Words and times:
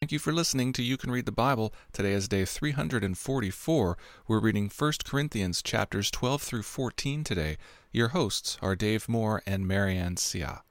Thank 0.00 0.12
you 0.12 0.18
for 0.18 0.32
listening 0.32 0.72
to 0.72 0.82
You 0.82 0.96
Can 0.96 1.10
Read 1.10 1.26
the 1.26 1.30
Bible. 1.30 1.74
Today 1.92 2.12
is 2.12 2.26
day 2.26 2.46
344. 2.46 3.98
We're 4.26 4.40
reading 4.40 4.70
1 4.74 4.92
Corinthians 5.04 5.60
chapters 5.60 6.10
12 6.10 6.40
through 6.40 6.62
14 6.62 7.22
today. 7.22 7.58
Your 7.92 8.08
hosts 8.08 8.56
are 8.62 8.74
Dave 8.74 9.10
Moore 9.10 9.42
and 9.46 9.68
Marianne 9.68 10.16
Sia. 10.16 10.62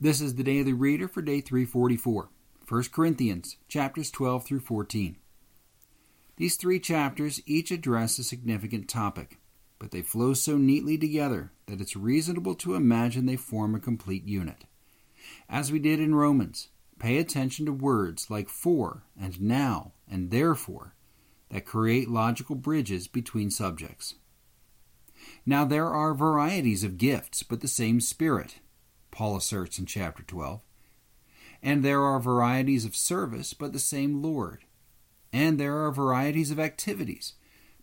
This 0.00 0.20
is 0.20 0.36
the 0.36 0.44
Daily 0.44 0.72
Reader 0.72 1.08
for 1.08 1.20
day 1.20 1.40
344. 1.40 2.28
1 2.68 2.84
Corinthians 2.92 3.56
chapters 3.66 4.12
12 4.12 4.46
through 4.46 4.60
14. 4.60 5.16
These 6.36 6.54
three 6.54 6.78
chapters 6.78 7.42
each 7.44 7.72
address 7.72 8.20
a 8.20 8.22
significant 8.22 8.88
topic, 8.88 9.40
but 9.80 9.90
they 9.90 10.02
flow 10.02 10.32
so 10.32 10.58
neatly 10.58 10.96
together 10.96 11.50
that 11.66 11.80
it's 11.80 11.96
reasonable 11.96 12.54
to 12.54 12.76
imagine 12.76 13.26
they 13.26 13.34
form 13.34 13.74
a 13.74 13.80
complete 13.80 14.28
unit. 14.28 14.62
As 15.50 15.72
we 15.72 15.80
did 15.80 15.98
in 15.98 16.14
Romans, 16.14 16.68
Pay 16.98 17.18
attention 17.18 17.66
to 17.66 17.72
words 17.72 18.30
like 18.30 18.48
for 18.48 19.02
and 19.20 19.40
now 19.40 19.92
and 20.10 20.30
therefore 20.30 20.94
that 21.50 21.66
create 21.66 22.08
logical 22.08 22.56
bridges 22.56 23.06
between 23.06 23.50
subjects. 23.50 24.14
Now 25.44 25.64
there 25.64 25.88
are 25.88 26.14
varieties 26.14 26.84
of 26.84 26.98
gifts, 26.98 27.42
but 27.42 27.60
the 27.60 27.68
same 27.68 28.00
Spirit, 28.00 28.60
Paul 29.10 29.36
asserts 29.36 29.78
in 29.78 29.86
chapter 29.86 30.22
12. 30.22 30.60
And 31.62 31.82
there 31.84 32.02
are 32.02 32.20
varieties 32.20 32.84
of 32.84 32.94
service, 32.94 33.54
but 33.54 33.72
the 33.72 33.78
same 33.78 34.22
Lord. 34.22 34.64
And 35.32 35.58
there 35.58 35.84
are 35.84 35.90
varieties 35.90 36.50
of 36.50 36.60
activities, 36.60 37.34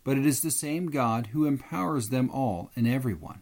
but 0.03 0.17
it 0.17 0.25
is 0.25 0.41
the 0.41 0.51
same 0.51 0.87
God 0.87 1.27
who 1.27 1.45
empowers 1.45 2.09
them 2.09 2.29
all 2.29 2.71
and 2.75 2.87
everyone. 2.87 3.41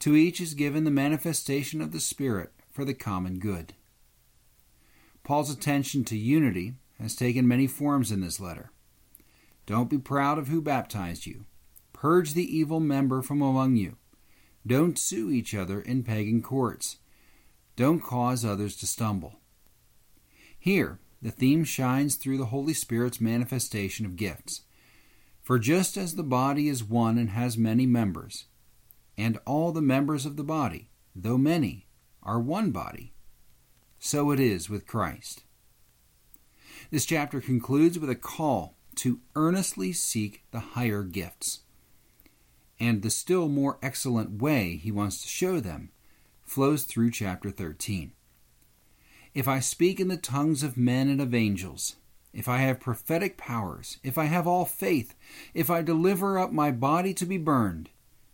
To 0.00 0.14
each 0.14 0.40
is 0.40 0.54
given 0.54 0.84
the 0.84 0.90
manifestation 0.90 1.80
of 1.80 1.92
the 1.92 2.00
Spirit 2.00 2.52
for 2.70 2.84
the 2.84 2.94
common 2.94 3.38
good. 3.38 3.74
Paul's 5.24 5.50
attention 5.50 6.04
to 6.04 6.16
unity 6.16 6.74
has 7.00 7.16
taken 7.16 7.48
many 7.48 7.66
forms 7.66 8.12
in 8.12 8.20
this 8.20 8.38
letter. 8.38 8.70
Don't 9.66 9.90
be 9.90 9.98
proud 9.98 10.38
of 10.38 10.48
who 10.48 10.60
baptized 10.60 11.24
you. 11.24 11.46
Purge 11.94 12.34
the 12.34 12.56
evil 12.56 12.78
member 12.78 13.22
from 13.22 13.40
among 13.40 13.76
you. 13.76 13.96
Don't 14.66 14.98
sue 14.98 15.30
each 15.30 15.54
other 15.54 15.80
in 15.80 16.02
pagan 16.02 16.42
courts. 16.42 16.98
Don't 17.74 18.00
cause 18.00 18.44
others 18.44 18.76
to 18.76 18.86
stumble. 18.86 19.40
Here, 20.58 20.98
the 21.22 21.30
theme 21.30 21.64
shines 21.64 22.16
through 22.16 22.36
the 22.36 22.46
Holy 22.46 22.74
Spirit's 22.74 23.20
manifestation 23.20 24.04
of 24.04 24.16
gifts. 24.16 24.62
For 25.42 25.58
just 25.58 25.96
as 25.96 26.14
the 26.14 26.22
body 26.22 26.68
is 26.68 26.84
one 26.84 27.16
and 27.16 27.30
has 27.30 27.56
many 27.56 27.86
members, 27.86 28.44
and 29.16 29.38
all 29.46 29.72
the 29.72 29.82
members 29.82 30.26
of 30.26 30.36
the 30.36 30.44
body, 30.44 30.90
though 31.16 31.38
many, 31.38 31.86
are 32.22 32.40
one 32.40 32.70
body, 32.70 33.13
so 34.04 34.30
it 34.30 34.38
is 34.38 34.68
with 34.68 34.86
Christ. 34.86 35.44
This 36.90 37.06
chapter 37.06 37.40
concludes 37.40 37.98
with 37.98 38.10
a 38.10 38.14
call 38.14 38.76
to 38.96 39.20
earnestly 39.34 39.94
seek 39.94 40.44
the 40.50 40.60
higher 40.60 41.02
gifts. 41.02 41.60
And 42.78 43.00
the 43.00 43.08
still 43.08 43.48
more 43.48 43.78
excellent 43.82 44.42
way 44.42 44.76
he 44.76 44.92
wants 44.92 45.22
to 45.22 45.28
show 45.28 45.58
them 45.58 45.90
flows 46.42 46.84
through 46.84 47.12
chapter 47.12 47.50
13. 47.50 48.12
If 49.32 49.48
I 49.48 49.60
speak 49.60 49.98
in 49.98 50.08
the 50.08 50.18
tongues 50.18 50.62
of 50.62 50.76
men 50.76 51.08
and 51.08 51.22
of 51.22 51.34
angels, 51.34 51.96
if 52.34 52.46
I 52.46 52.58
have 52.58 52.80
prophetic 52.80 53.38
powers, 53.38 53.96
if 54.02 54.18
I 54.18 54.26
have 54.26 54.46
all 54.46 54.66
faith, 54.66 55.14
if 55.54 55.70
I 55.70 55.80
deliver 55.80 56.38
up 56.38 56.52
my 56.52 56.70
body 56.70 57.14
to 57.14 57.24
be 57.24 57.38
burned, 57.38 57.88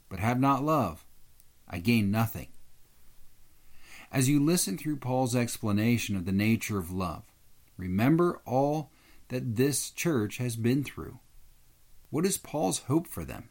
but 0.09 0.19
have 0.19 0.41
not 0.41 0.65
love, 0.65 1.05
I 1.69 1.79
gain 1.79 2.11
nothing. 2.11 2.49
As 4.13 4.29
you 4.29 4.41
listen 4.41 4.77
through 4.77 4.97
Paul's 4.97 5.37
explanation 5.37 6.17
of 6.17 6.25
the 6.25 6.33
nature 6.33 6.79
of 6.79 6.91
love, 6.91 7.23
remember 7.77 8.41
all 8.45 8.91
that 9.29 9.55
this 9.55 9.91
church 9.91 10.39
has 10.39 10.57
been 10.57 10.83
through. 10.83 11.21
What 12.11 12.27
is 12.27 12.37
Paul's 12.37 12.81
hope 12.81 13.07
for 13.07 13.25
them? 13.25 13.51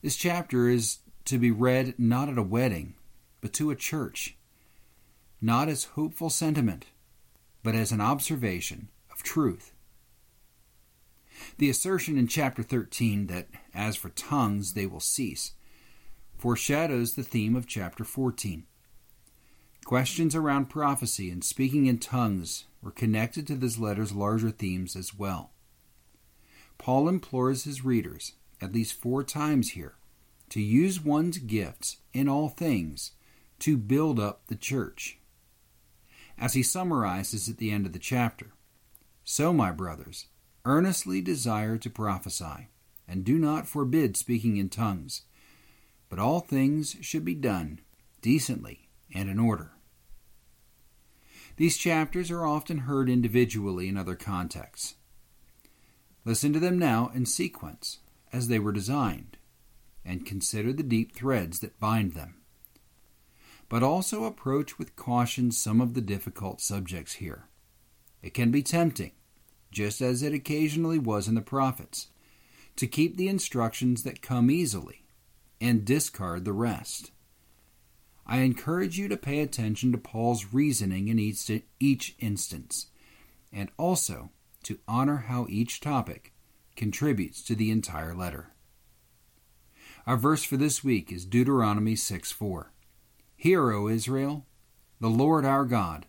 This 0.00 0.14
chapter 0.14 0.68
is 0.68 0.98
to 1.24 1.38
be 1.38 1.50
read 1.50 1.94
not 1.98 2.28
at 2.28 2.38
a 2.38 2.42
wedding, 2.42 2.94
but 3.40 3.52
to 3.54 3.70
a 3.70 3.76
church, 3.76 4.36
not 5.40 5.68
as 5.68 5.84
hopeful 5.84 6.30
sentiment, 6.30 6.86
but 7.64 7.74
as 7.74 7.90
an 7.90 8.00
observation 8.00 8.90
of 9.10 9.24
truth. 9.24 9.72
The 11.58 11.68
assertion 11.68 12.16
in 12.16 12.28
chapter 12.28 12.62
13 12.62 13.26
that, 13.26 13.48
as 13.74 13.96
for 13.96 14.10
tongues, 14.10 14.74
they 14.74 14.86
will 14.86 15.00
cease, 15.00 15.54
foreshadows 16.38 17.14
the 17.14 17.24
theme 17.24 17.56
of 17.56 17.66
chapter 17.66 18.04
14. 18.04 18.66
Questions 19.86 20.34
around 20.34 20.68
prophecy 20.68 21.30
and 21.30 21.44
speaking 21.44 21.86
in 21.86 21.98
tongues 21.98 22.64
were 22.82 22.90
connected 22.90 23.46
to 23.46 23.54
this 23.54 23.78
letter's 23.78 24.10
larger 24.10 24.50
themes 24.50 24.96
as 24.96 25.14
well. 25.14 25.52
Paul 26.76 27.08
implores 27.08 27.62
his 27.62 27.84
readers, 27.84 28.32
at 28.60 28.72
least 28.72 29.00
four 29.00 29.22
times 29.22 29.70
here, 29.70 29.94
to 30.48 30.60
use 30.60 31.00
one's 31.00 31.38
gifts 31.38 31.98
in 32.12 32.28
all 32.28 32.48
things 32.48 33.12
to 33.60 33.76
build 33.76 34.18
up 34.18 34.48
the 34.48 34.56
church. 34.56 35.20
As 36.36 36.54
he 36.54 36.64
summarizes 36.64 37.48
at 37.48 37.58
the 37.58 37.70
end 37.70 37.86
of 37.86 37.92
the 37.92 38.00
chapter, 38.00 38.54
So, 39.22 39.52
my 39.52 39.70
brothers, 39.70 40.26
earnestly 40.64 41.20
desire 41.20 41.78
to 41.78 41.88
prophesy, 41.88 42.70
and 43.06 43.24
do 43.24 43.38
not 43.38 43.68
forbid 43.68 44.16
speaking 44.16 44.56
in 44.56 44.68
tongues, 44.68 45.22
but 46.08 46.18
all 46.18 46.40
things 46.40 46.96
should 47.02 47.24
be 47.24 47.36
done 47.36 47.78
decently 48.20 48.88
and 49.14 49.30
in 49.30 49.38
order. 49.38 49.75
These 51.56 51.78
chapters 51.78 52.30
are 52.30 52.46
often 52.46 52.78
heard 52.78 53.08
individually 53.08 53.88
in 53.88 53.96
other 53.96 54.14
contexts. 54.14 54.96
Listen 56.24 56.52
to 56.52 56.60
them 56.60 56.78
now 56.78 57.10
in 57.14 57.24
sequence, 57.24 57.98
as 58.32 58.48
they 58.48 58.58
were 58.58 58.72
designed, 58.72 59.38
and 60.04 60.26
consider 60.26 60.72
the 60.72 60.82
deep 60.82 61.14
threads 61.14 61.60
that 61.60 61.80
bind 61.80 62.12
them. 62.12 62.36
But 63.68 63.82
also 63.82 64.24
approach 64.24 64.78
with 64.78 64.96
caution 64.96 65.50
some 65.50 65.80
of 65.80 65.94
the 65.94 66.00
difficult 66.00 66.60
subjects 66.60 67.14
here. 67.14 67.48
It 68.22 68.34
can 68.34 68.50
be 68.50 68.62
tempting, 68.62 69.12
just 69.70 70.00
as 70.00 70.22
it 70.22 70.34
occasionally 70.34 70.98
was 70.98 71.26
in 71.26 71.34
the 71.34 71.40
prophets, 71.40 72.08
to 72.76 72.86
keep 72.86 73.16
the 73.16 73.28
instructions 73.28 74.02
that 74.02 74.20
come 74.20 74.50
easily 74.50 75.04
and 75.60 75.84
discard 75.84 76.44
the 76.44 76.52
rest. 76.52 77.12
I 78.28 78.38
encourage 78.38 78.98
you 78.98 79.08
to 79.08 79.16
pay 79.16 79.40
attention 79.40 79.92
to 79.92 79.98
Paul's 79.98 80.52
reasoning 80.52 81.08
in 81.08 81.18
each, 81.18 81.50
each 81.78 82.16
instance, 82.18 82.86
and 83.52 83.70
also 83.78 84.30
to 84.64 84.78
honor 84.88 85.26
how 85.28 85.46
each 85.48 85.80
topic 85.80 86.32
contributes 86.74 87.42
to 87.44 87.54
the 87.54 87.70
entire 87.70 88.14
letter. 88.14 88.50
Our 90.06 90.16
verse 90.16 90.42
for 90.42 90.56
this 90.56 90.82
week 90.82 91.12
is 91.12 91.24
Deuteronomy 91.24 91.94
6 91.94 92.32
4. 92.32 92.72
Hear, 93.36 93.70
O 93.70 93.88
Israel, 93.88 94.44
the 95.00 95.08
Lord 95.08 95.44
our 95.44 95.64
God, 95.64 96.06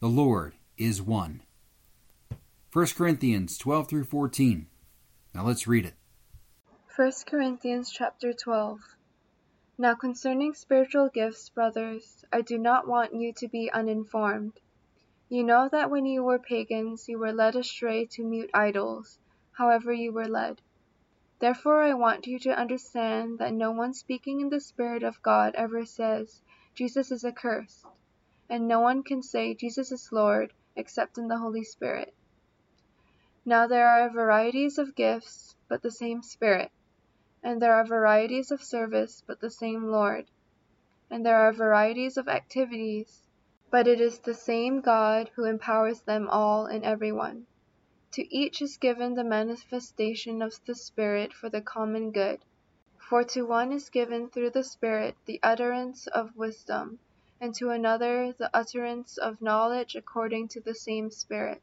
the 0.00 0.08
Lord 0.08 0.54
is 0.76 1.00
one. 1.00 1.42
1 2.72 2.86
Corinthians 2.96 3.58
12 3.58 3.88
through 3.88 4.04
14. 4.04 4.66
Now 5.34 5.44
let's 5.44 5.66
read 5.66 5.84
it. 5.84 5.94
1 6.96 7.12
Corinthians 7.26 7.90
chapter 7.90 8.32
12. 8.32 8.78
Now 9.80 9.94
concerning 9.94 10.52
spiritual 10.52 11.08
gifts, 11.08 11.48
brothers, 11.48 12.22
I 12.30 12.42
do 12.42 12.58
not 12.58 12.86
want 12.86 13.14
you 13.14 13.32
to 13.38 13.48
be 13.48 13.72
uninformed. 13.72 14.60
You 15.30 15.42
know 15.42 15.70
that 15.70 15.90
when 15.90 16.04
you 16.04 16.22
were 16.22 16.38
pagans, 16.38 17.08
you 17.08 17.18
were 17.18 17.32
led 17.32 17.56
astray 17.56 18.04
to 18.12 18.22
mute 18.22 18.50
idols, 18.52 19.18
however 19.52 19.90
you 19.90 20.12
were 20.12 20.28
led. 20.28 20.60
Therefore 21.38 21.80
I 21.80 21.94
want 21.94 22.26
you 22.26 22.38
to 22.40 22.50
understand 22.50 23.38
that 23.38 23.54
no 23.54 23.72
one 23.72 23.94
speaking 23.94 24.42
in 24.42 24.50
the 24.50 24.60
Spirit 24.60 25.02
of 25.02 25.22
God 25.22 25.54
ever 25.54 25.86
says, 25.86 26.42
Jesus 26.74 27.10
is 27.10 27.24
accursed, 27.24 27.86
and 28.50 28.68
no 28.68 28.80
one 28.80 29.02
can 29.02 29.22
say 29.22 29.54
Jesus 29.54 29.90
is 29.90 30.12
Lord 30.12 30.52
except 30.76 31.16
in 31.16 31.26
the 31.26 31.38
Holy 31.38 31.64
Spirit. 31.64 32.14
Now 33.46 33.66
there 33.66 33.88
are 33.88 34.10
varieties 34.10 34.76
of 34.76 34.94
gifts, 34.94 35.56
but 35.70 35.80
the 35.80 35.90
same 35.90 36.22
Spirit 36.22 36.70
and 37.42 37.60
there 37.60 37.74
are 37.74 37.84
varieties 37.84 38.50
of 38.50 38.62
service, 38.62 39.22
but 39.26 39.40
the 39.40 39.50
same 39.50 39.84
Lord. 39.84 40.26
And 41.10 41.24
there 41.24 41.36
are 41.36 41.52
varieties 41.52 42.16
of 42.16 42.28
activities, 42.28 43.22
but 43.70 43.88
it 43.88 44.00
is 44.00 44.18
the 44.18 44.34
same 44.34 44.80
God 44.80 45.30
who 45.34 45.44
empowers 45.44 46.02
them 46.02 46.28
all 46.28 46.66
and 46.66 46.84
everyone. 46.84 47.46
To 48.12 48.34
each 48.34 48.60
is 48.60 48.76
given 48.76 49.14
the 49.14 49.24
manifestation 49.24 50.42
of 50.42 50.54
the 50.66 50.74
Spirit 50.74 51.32
for 51.32 51.48
the 51.48 51.62
common 51.62 52.10
good. 52.10 52.44
For 52.98 53.24
to 53.24 53.46
one 53.46 53.72
is 53.72 53.88
given 53.88 54.28
through 54.28 54.50
the 54.50 54.64
Spirit 54.64 55.16
the 55.24 55.40
utterance 55.42 56.06
of 56.08 56.36
wisdom, 56.36 56.98
and 57.40 57.54
to 57.54 57.70
another 57.70 58.32
the 58.32 58.50
utterance 58.52 59.16
of 59.16 59.40
knowledge 59.40 59.96
according 59.96 60.48
to 60.48 60.60
the 60.60 60.74
same 60.74 61.10
Spirit 61.10 61.62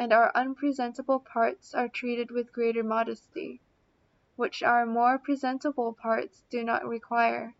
and 0.00 0.14
our 0.14 0.32
unpresentable 0.34 1.20
parts 1.20 1.74
are 1.74 1.86
treated 1.86 2.30
with 2.30 2.54
greater 2.54 2.82
modesty, 2.82 3.60
which 4.34 4.62
our 4.62 4.86
more 4.86 5.18
presentable 5.18 5.92
parts 5.92 6.42
do 6.48 6.64
not 6.64 6.88
require. 6.88 7.54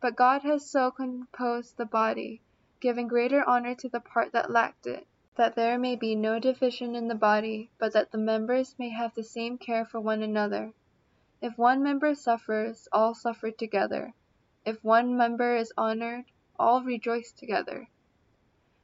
But 0.00 0.16
God 0.16 0.42
has 0.42 0.68
so 0.68 0.90
composed 0.90 1.76
the 1.76 1.86
body, 1.86 2.42
giving 2.80 3.06
greater 3.06 3.48
honor 3.48 3.76
to 3.76 3.88
the 3.88 4.00
part 4.00 4.32
that 4.32 4.50
lacked 4.50 4.88
it, 4.88 5.06
that 5.36 5.54
there 5.54 5.78
may 5.78 5.94
be 5.94 6.16
no 6.16 6.40
division 6.40 6.96
in 6.96 7.06
the 7.06 7.14
body, 7.14 7.70
but 7.78 7.92
that 7.92 8.10
the 8.10 8.18
members 8.18 8.74
may 8.76 8.88
have 8.88 9.14
the 9.14 9.22
same 9.22 9.56
care 9.56 9.84
for 9.84 10.00
one 10.00 10.24
another. 10.24 10.72
If 11.40 11.56
one 11.56 11.84
member 11.84 12.16
suffers, 12.16 12.88
all 12.90 13.14
suffer 13.14 13.52
together. 13.52 14.12
If 14.66 14.82
one 14.82 15.16
member 15.16 15.54
is 15.54 15.72
honored, 15.78 16.24
all 16.58 16.82
rejoice 16.82 17.30
together. 17.30 17.88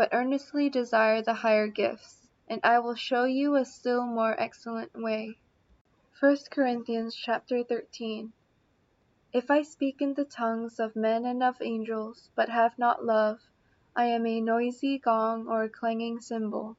But 0.00 0.08
earnestly 0.14 0.70
desire 0.70 1.20
the 1.20 1.34
higher 1.34 1.66
gifts, 1.66 2.26
and 2.48 2.58
I 2.64 2.78
will 2.78 2.94
show 2.94 3.24
you 3.24 3.54
a 3.54 3.66
still 3.66 4.06
more 4.06 4.34
excellent 4.40 4.94
way. 4.94 5.36
1 6.20 6.38
Corinthians 6.50 7.14
chapter 7.14 7.62
13 7.62 8.32
If 9.34 9.50
I 9.50 9.60
speak 9.60 10.00
in 10.00 10.14
the 10.14 10.24
tongues 10.24 10.80
of 10.80 10.96
men 10.96 11.26
and 11.26 11.42
of 11.42 11.60
angels, 11.60 12.30
but 12.34 12.48
have 12.48 12.78
not 12.78 13.04
love, 13.04 13.40
I 13.94 14.06
am 14.06 14.24
a 14.24 14.40
noisy 14.40 14.98
gong 14.98 15.46
or 15.46 15.64
a 15.64 15.68
clanging 15.68 16.22
cymbal. 16.22 16.78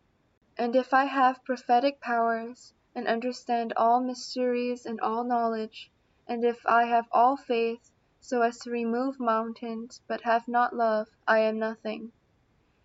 And 0.58 0.76
if 0.76 0.92
I 0.92 1.06
have 1.06 1.46
prophetic 1.46 2.02
powers, 2.02 2.74
and 2.96 3.08
understand 3.08 3.72
all 3.78 4.02
mysteries 4.02 4.88
and 4.88 5.00
all 5.00 5.24
knowledge, 5.24 5.92
and 6.26 6.44
if 6.44 6.66
I 6.66 6.86
have 6.86 7.06
all 7.12 7.38
faith, 7.38 7.92
so 8.20 8.42
as 8.42 8.58
to 8.62 8.72
remove 8.72 9.20
mountains, 9.20 10.02
but 10.08 10.22
have 10.22 10.48
not 10.48 10.76
love, 10.76 11.08
I 11.28 11.42
am 11.42 11.60
nothing. 11.60 12.14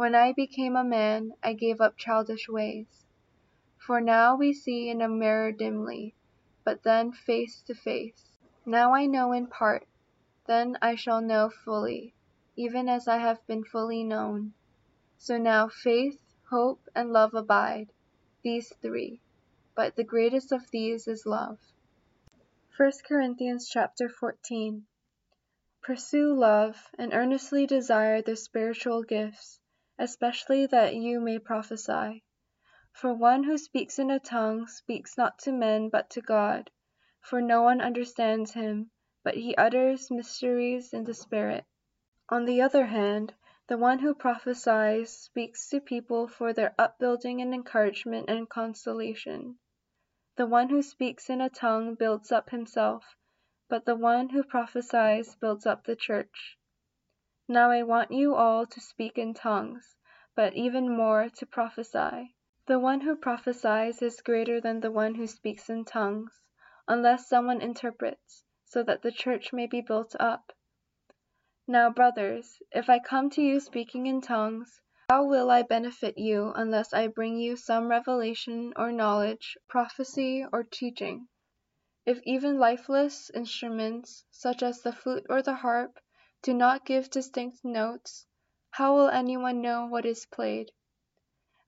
When 0.00 0.14
I 0.14 0.32
became 0.32 0.76
a 0.76 0.82
man, 0.82 1.34
I 1.42 1.52
gave 1.52 1.78
up 1.78 1.98
childish 1.98 2.48
ways. 2.48 3.04
For 3.76 4.00
now 4.00 4.34
we 4.34 4.54
see 4.54 4.88
in 4.88 5.02
a 5.02 5.08
mirror 5.10 5.52
dimly, 5.52 6.14
but 6.64 6.82
then 6.82 7.12
face 7.12 7.60
to 7.64 7.74
face. 7.74 8.38
Now 8.64 8.94
I 8.94 9.04
know 9.04 9.32
in 9.32 9.46
part, 9.46 9.86
then 10.46 10.78
I 10.80 10.94
shall 10.94 11.20
know 11.20 11.50
fully, 11.50 12.14
even 12.56 12.88
as 12.88 13.08
I 13.08 13.18
have 13.18 13.46
been 13.46 13.62
fully 13.62 14.02
known. 14.02 14.54
So 15.18 15.36
now 15.36 15.68
faith, 15.68 16.18
hope, 16.48 16.80
and 16.94 17.12
love 17.12 17.34
abide, 17.34 17.92
these 18.42 18.72
three, 18.80 19.20
but 19.74 19.96
the 19.96 20.02
greatest 20.02 20.50
of 20.50 20.70
these 20.70 21.08
is 21.08 21.26
love. 21.26 21.58
1 22.74 22.90
Corinthians 23.06 23.68
chapter 23.68 24.08
14 24.08 24.86
Pursue 25.82 26.32
love, 26.32 26.88
and 26.96 27.12
earnestly 27.12 27.66
desire 27.66 28.22
the 28.22 28.34
spiritual 28.34 29.02
gifts 29.02 29.59
especially 30.00 30.64
that 30.64 30.94
you 30.94 31.20
may 31.20 31.38
prophesy. 31.38 32.24
For 32.92 33.12
one 33.12 33.44
who 33.44 33.58
speaks 33.58 33.98
in 33.98 34.10
a 34.10 34.18
tongue 34.18 34.66
speaks 34.66 35.18
not 35.18 35.38
to 35.40 35.52
men 35.52 35.90
but 35.90 36.08
to 36.10 36.22
God, 36.22 36.70
for 37.20 37.42
no 37.42 37.60
one 37.60 37.82
understands 37.82 38.54
him, 38.54 38.90
but 39.22 39.34
he 39.34 39.54
utters 39.56 40.10
mysteries 40.10 40.94
in 40.94 41.04
the 41.04 41.12
Spirit. 41.12 41.66
On 42.30 42.46
the 42.46 42.62
other 42.62 42.86
hand, 42.86 43.34
the 43.66 43.76
one 43.76 43.98
who 43.98 44.14
prophesies 44.14 45.10
speaks 45.10 45.68
to 45.68 45.80
people 45.80 46.26
for 46.26 46.54
their 46.54 46.74
upbuilding 46.78 47.42
and 47.42 47.52
encouragement 47.52 48.30
and 48.30 48.48
consolation. 48.48 49.58
The 50.36 50.46
one 50.46 50.70
who 50.70 50.80
speaks 50.80 51.28
in 51.28 51.42
a 51.42 51.50
tongue 51.50 51.94
builds 51.94 52.32
up 52.32 52.48
himself, 52.48 53.04
but 53.68 53.84
the 53.84 53.96
one 53.96 54.30
who 54.30 54.44
prophesies 54.44 55.36
builds 55.36 55.66
up 55.66 55.84
the 55.84 55.94
church. 55.94 56.58
Now 57.52 57.72
I 57.72 57.82
want 57.82 58.12
you 58.12 58.36
all 58.36 58.64
to 58.64 58.80
speak 58.80 59.18
in 59.18 59.34
tongues, 59.34 59.96
but 60.36 60.54
even 60.54 60.96
more 60.96 61.28
to 61.30 61.46
prophesy. 61.46 62.36
The 62.66 62.78
one 62.78 63.00
who 63.00 63.16
prophesies 63.16 64.00
is 64.02 64.20
greater 64.20 64.60
than 64.60 64.78
the 64.78 64.92
one 64.92 65.16
who 65.16 65.26
speaks 65.26 65.68
in 65.68 65.84
tongues, 65.84 66.40
unless 66.86 67.26
someone 67.26 67.60
interprets, 67.60 68.44
so 68.64 68.84
that 68.84 69.02
the 69.02 69.10
church 69.10 69.52
may 69.52 69.66
be 69.66 69.80
built 69.80 70.14
up. 70.20 70.52
Now, 71.66 71.90
brothers, 71.90 72.62
if 72.70 72.88
I 72.88 73.00
come 73.00 73.30
to 73.30 73.42
you 73.42 73.58
speaking 73.58 74.06
in 74.06 74.20
tongues, 74.20 74.80
how 75.08 75.24
will 75.24 75.50
I 75.50 75.62
benefit 75.62 76.16
you 76.16 76.52
unless 76.54 76.92
I 76.94 77.08
bring 77.08 77.36
you 77.36 77.56
some 77.56 77.88
revelation 77.88 78.72
or 78.76 78.92
knowledge, 78.92 79.58
prophecy 79.66 80.46
or 80.52 80.62
teaching? 80.62 81.26
If 82.06 82.20
even 82.22 82.60
lifeless 82.60 83.28
instruments, 83.34 84.24
such 84.30 84.62
as 84.62 84.82
the 84.82 84.92
flute 84.92 85.26
or 85.28 85.42
the 85.42 85.54
harp, 85.54 85.98
do 86.42 86.54
not 86.54 86.86
give 86.86 87.10
distinct 87.10 87.64
notes, 87.64 88.26
how 88.70 88.94
will 88.96 89.08
anyone 89.08 89.60
know 89.60 89.86
what 89.86 90.06
is 90.06 90.26
played? 90.26 90.72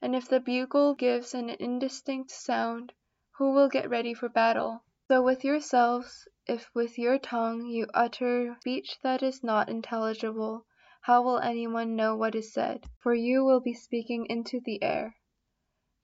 And 0.00 0.16
if 0.16 0.28
the 0.28 0.40
bugle 0.40 0.94
gives 0.94 1.34
an 1.34 1.50
indistinct 1.50 2.30
sound, 2.30 2.92
who 3.32 3.52
will 3.52 3.68
get 3.68 3.90
ready 3.90 4.14
for 4.14 4.28
battle? 4.28 4.82
So 5.08 5.22
with 5.22 5.44
yourselves, 5.44 6.26
if 6.46 6.70
with 6.74 6.98
your 6.98 7.18
tongue 7.18 7.66
you 7.66 7.86
utter 7.92 8.56
speech 8.60 8.98
that 9.02 9.22
is 9.22 9.44
not 9.44 9.68
intelligible, 9.68 10.64
how 11.02 11.22
will 11.22 11.38
anyone 11.38 11.94
know 11.94 12.16
what 12.16 12.34
is 12.34 12.52
said? 12.52 12.84
For 13.00 13.14
you 13.14 13.44
will 13.44 13.60
be 13.60 13.74
speaking 13.74 14.26
into 14.26 14.60
the 14.60 14.82
air. 14.82 15.16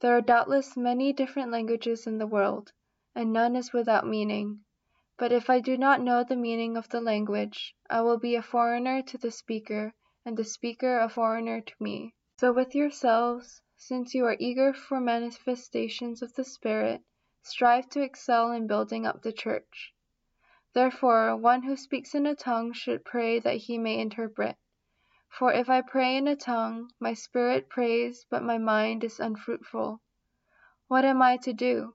There 0.01 0.17
are 0.17 0.21
doubtless 0.21 0.77
many 0.77 1.13
different 1.13 1.51
languages 1.51 2.07
in 2.07 2.19
the 2.19 2.27
world, 2.27 2.73
and 3.15 3.33
none 3.33 3.57
is 3.57 3.73
without 3.73 4.07
meaning. 4.07 4.65
But 5.19 5.33
if 5.33 5.51
I 5.51 5.59
do 5.59 5.77
not 5.77 6.01
know 6.01 6.23
the 6.23 6.37
meaning 6.37 6.77
of 6.77 6.89
the 6.91 7.01
language, 7.01 7.75
I 7.91 8.03
will 8.03 8.19
be 8.19 8.37
a 8.37 8.43
foreigner 8.43 9.03
to 9.03 9.19
the 9.19 9.33
speaker, 9.33 9.93
and 10.25 10.37
the 10.37 10.45
speaker 10.45 11.01
a 11.01 11.09
foreigner 11.09 11.61
to 11.61 11.75
me. 11.81 12.15
So 12.39 12.53
with 12.53 12.73
yourselves, 12.77 13.61
since 13.77 14.15
you 14.15 14.25
are 14.27 14.37
eager 14.39 14.73
for 14.73 15.01
manifestations 15.01 16.23
of 16.23 16.35
the 16.35 16.45
Spirit, 16.45 17.03
strive 17.43 17.89
to 17.91 18.01
excel 18.01 18.53
in 18.53 18.69
building 18.69 19.07
up 19.07 19.23
the 19.23 19.33
church. 19.33 19.93
Therefore, 20.73 21.37
one 21.37 21.65
who 21.65 21.77
speaks 21.77 22.15
in 22.15 22.25
a 22.25 22.37
tongue 22.37 22.73
should 22.73 23.05
pray 23.05 23.41
that 23.41 23.57
he 23.57 23.77
may 23.77 23.99
interpret. 23.99 24.57
For 25.29 25.53
if 25.53 25.69
I 25.69 25.81
pray 25.81 26.17
in 26.17 26.29
a 26.29 26.37
tongue, 26.37 26.93
my 27.01 27.15
spirit 27.15 27.69
prays, 27.69 28.25
but 28.31 28.45
my 28.45 28.59
mind 28.59 29.03
is 29.03 29.19
unfruitful. 29.19 30.01
What 30.87 31.05
am 31.05 31.21
I 31.23 31.39
to 31.39 31.53
do? 31.53 31.95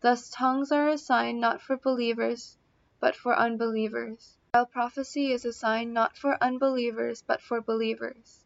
Thus 0.00 0.28
tongues 0.28 0.72
are 0.72 0.88
a 0.88 0.98
sign 0.98 1.40
not 1.40 1.62
for 1.62 1.76
believers, 1.76 2.58
but 3.00 3.16
for 3.16 3.34
unbelievers, 3.34 4.36
while 4.52 4.66
prophecy 4.66 5.32
is 5.32 5.44
a 5.44 5.52
sign 5.52 5.92
not 5.92 6.16
for 6.16 6.36
unbelievers, 6.42 7.22
but 7.22 7.40
for 7.40 7.60
believers. 7.60 8.44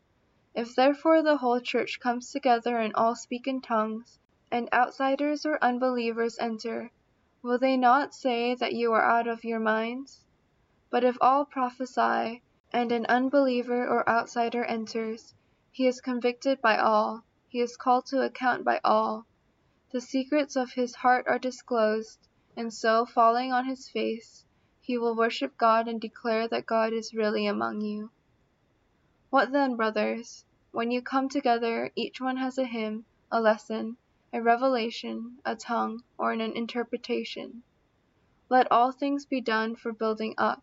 If 0.54 0.74
therefore 0.74 1.22
the 1.22 1.36
whole 1.36 1.60
church 1.60 2.00
comes 2.00 2.30
together 2.30 2.78
and 2.78 2.94
all 2.94 3.14
speak 3.14 3.46
in 3.46 3.60
tongues, 3.60 4.18
and 4.50 4.68
outsiders 4.72 5.44
or 5.44 5.58
unbelievers 5.62 6.38
enter, 6.38 6.92
Will 7.42 7.58
they 7.58 7.76
not 7.78 8.14
say 8.14 8.54
that 8.54 8.74
you 8.74 8.92
are 8.92 9.02
out 9.02 9.26
of 9.26 9.44
your 9.44 9.60
minds? 9.60 10.22
But 10.90 11.04
if 11.04 11.16
all 11.22 11.46
prophesy, 11.46 12.42
and 12.70 12.92
an 12.92 13.06
unbeliever 13.06 13.88
or 13.88 14.06
outsider 14.08 14.62
enters, 14.64 15.34
he 15.72 15.86
is 15.86 16.02
convicted 16.02 16.60
by 16.60 16.76
all, 16.76 17.24
he 17.48 17.60
is 17.60 17.78
called 17.78 18.04
to 18.06 18.20
account 18.20 18.62
by 18.62 18.78
all. 18.84 19.24
The 19.92 20.00
secrets 20.00 20.54
of 20.54 20.72
his 20.72 20.94
heart 20.94 21.26
are 21.26 21.38
disclosed, 21.38 22.28
and 22.56 22.72
so, 22.72 23.04
falling 23.04 23.52
on 23.52 23.64
his 23.64 23.88
face, 23.88 24.44
he 24.80 24.96
will 24.96 25.16
worship 25.16 25.56
God 25.58 25.88
and 25.88 26.00
declare 26.00 26.46
that 26.46 26.64
God 26.64 26.92
is 26.92 27.12
really 27.12 27.46
among 27.46 27.80
you. 27.80 28.12
What 29.30 29.50
then, 29.50 29.74
brothers? 29.74 30.44
When 30.70 30.92
you 30.92 31.02
come 31.02 31.28
together, 31.28 31.90
each 31.96 32.20
one 32.20 32.36
has 32.36 32.56
a 32.56 32.66
hymn, 32.66 33.04
a 33.32 33.40
lesson, 33.40 33.96
a 34.32 34.40
revelation, 34.40 35.38
a 35.44 35.56
tongue, 35.56 36.04
or 36.16 36.30
an 36.30 36.40
interpretation. 36.40 37.64
Let 38.48 38.70
all 38.70 38.92
things 38.92 39.26
be 39.26 39.40
done 39.40 39.74
for 39.74 39.92
building 39.92 40.36
up. 40.38 40.62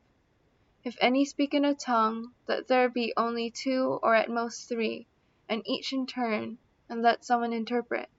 If 0.86 0.96
any 1.02 1.26
speak 1.26 1.54
in 1.54 1.66
a 1.66 1.76
tongue, 1.76 2.34
let 2.48 2.68
there 2.68 2.88
be 2.88 3.12
only 3.18 3.52
two 3.52 4.00
or 4.02 4.16
at 4.16 4.30
most 4.30 4.70
three, 4.70 5.06
and 5.50 5.62
each 5.66 5.92
in 5.92 6.08
turn, 6.08 6.60
and 6.88 7.02
let 7.02 7.26
someone 7.26 7.52
interpret. 7.52 8.10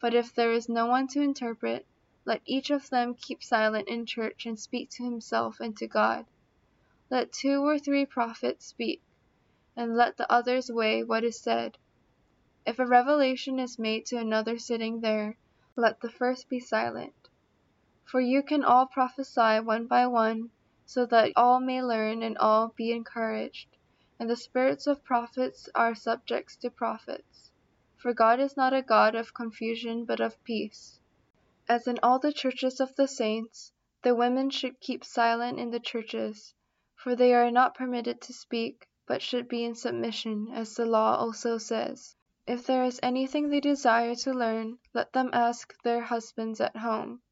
But 0.00 0.14
if 0.14 0.34
there 0.34 0.52
is 0.52 0.68
no 0.68 0.86
one 0.86 1.06
to 1.08 1.20
interpret, 1.22 1.86
let 2.24 2.42
each 2.44 2.70
of 2.70 2.90
them 2.90 3.14
keep 3.14 3.42
silent 3.42 3.88
in 3.88 4.06
church 4.06 4.46
and 4.46 4.58
speak 4.58 4.90
to 4.90 5.04
himself 5.04 5.60
and 5.60 5.76
to 5.78 5.86
God. 5.86 6.26
Let 7.10 7.32
two 7.32 7.64
or 7.64 7.78
three 7.78 8.06
prophets 8.06 8.66
speak, 8.66 9.02
and 9.76 9.96
let 9.96 10.16
the 10.16 10.30
others 10.32 10.70
weigh 10.70 11.02
what 11.04 11.24
is 11.24 11.40
said 11.40 11.78
if 12.66 12.78
a 12.78 12.86
revelation 12.86 13.58
is 13.58 13.78
made 13.78 14.06
to 14.06 14.16
another 14.16 14.56
sitting 14.56 15.00
there, 15.00 15.36
let 15.76 16.00
the 16.00 16.08
first 16.08 16.48
be 16.48 16.58
silent. 16.58 17.28
For 18.04 18.20
you 18.20 18.42
can 18.42 18.64
all 18.64 18.86
prophesy 18.86 19.60
one 19.60 19.86
by 19.86 20.06
one, 20.06 20.50
so 20.86 21.04
that 21.06 21.32
all 21.36 21.60
may 21.60 21.82
learn 21.82 22.22
and 22.22 22.38
all 22.38 22.68
be 22.68 22.90
encouraged. 22.90 23.68
And 24.18 24.30
the 24.30 24.36
spirits 24.36 24.86
of 24.86 25.04
prophets 25.04 25.68
are 25.74 25.94
subjects 25.94 26.56
to 26.56 26.70
prophets. 26.70 27.50
For 28.04 28.12
God 28.12 28.38
is 28.38 28.54
not 28.54 28.74
a 28.74 28.82
God 28.82 29.14
of 29.14 29.32
confusion 29.32 30.04
but 30.04 30.20
of 30.20 30.44
peace. 30.44 31.00
As 31.66 31.88
in 31.88 31.98
all 32.02 32.18
the 32.18 32.34
churches 32.34 32.78
of 32.78 32.94
the 32.96 33.08
saints, 33.08 33.72
the 34.02 34.14
women 34.14 34.50
should 34.50 34.78
keep 34.78 35.02
silent 35.02 35.58
in 35.58 35.70
the 35.70 35.80
churches, 35.80 36.52
for 36.94 37.16
they 37.16 37.32
are 37.32 37.50
not 37.50 37.74
permitted 37.74 38.20
to 38.20 38.34
speak, 38.34 38.86
but 39.06 39.22
should 39.22 39.48
be 39.48 39.64
in 39.64 39.74
submission, 39.74 40.50
as 40.52 40.76
the 40.76 40.84
law 40.84 41.16
also 41.16 41.56
says. 41.56 42.14
If 42.46 42.66
there 42.66 42.84
is 42.84 43.00
anything 43.02 43.48
they 43.48 43.60
desire 43.60 44.14
to 44.16 44.34
learn, 44.34 44.80
let 44.92 45.14
them 45.14 45.30
ask 45.32 45.74
their 45.82 46.02
husbands 46.02 46.60
at 46.60 46.76
home, 46.76 47.22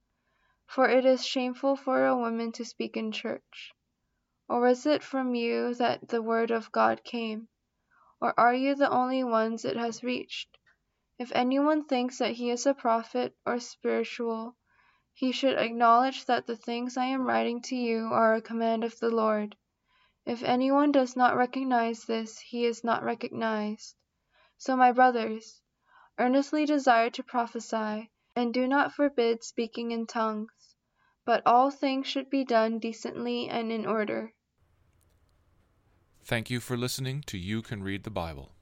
for 0.64 0.88
it 0.88 1.04
is 1.04 1.22
shameful 1.22 1.76
for 1.76 2.06
a 2.06 2.16
woman 2.16 2.50
to 2.52 2.64
speak 2.64 2.96
in 2.96 3.12
church. 3.12 3.74
Or 4.48 4.66
is 4.68 4.86
it 4.86 5.02
from 5.02 5.34
you 5.34 5.74
that 5.74 6.08
the 6.08 6.22
word 6.22 6.50
of 6.50 6.72
God 6.72 7.04
came? 7.04 7.48
Or 8.22 8.32
are 8.40 8.54
you 8.54 8.74
the 8.74 8.90
only 8.90 9.22
ones 9.22 9.66
it 9.66 9.76
has 9.76 10.02
reached? 10.02 10.56
If 11.18 11.30
anyone 11.34 11.84
thinks 11.84 12.18
that 12.18 12.32
he 12.32 12.50
is 12.50 12.66
a 12.66 12.74
prophet 12.74 13.36
or 13.44 13.60
spiritual, 13.60 14.56
he 15.12 15.30
should 15.32 15.58
acknowledge 15.58 16.24
that 16.24 16.46
the 16.46 16.56
things 16.56 16.96
I 16.96 17.06
am 17.06 17.26
writing 17.26 17.60
to 17.62 17.76
you 17.76 18.06
are 18.06 18.34
a 18.34 18.42
command 18.42 18.82
of 18.82 18.98
the 18.98 19.10
Lord. 19.10 19.56
If 20.24 20.42
anyone 20.42 20.92
does 20.92 21.16
not 21.16 21.36
recognize 21.36 22.04
this, 22.04 22.38
he 22.38 22.64
is 22.64 22.82
not 22.82 23.02
recognized. 23.02 23.94
So, 24.56 24.76
my 24.76 24.92
brothers, 24.92 25.60
earnestly 26.18 26.64
desire 26.64 27.10
to 27.10 27.22
prophesy, 27.22 28.10
and 28.34 28.54
do 28.54 28.66
not 28.66 28.94
forbid 28.94 29.44
speaking 29.44 29.90
in 29.90 30.06
tongues, 30.06 30.76
but 31.24 31.42
all 31.44 31.70
things 31.70 32.06
should 32.06 32.30
be 32.30 32.44
done 32.44 32.78
decently 32.78 33.48
and 33.48 33.70
in 33.70 33.86
order. 33.86 34.32
Thank 36.24 36.50
you 36.50 36.60
for 36.60 36.76
listening 36.76 37.22
to 37.26 37.36
You 37.36 37.62
Can 37.62 37.82
Read 37.82 38.04
the 38.04 38.10
Bible. 38.10 38.54